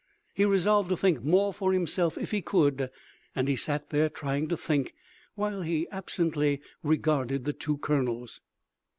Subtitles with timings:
[0.33, 2.89] He resolved to think more for himself if he could,
[3.35, 4.95] and he sat there trying to think,
[5.35, 8.41] while he absently regarded the two colonels.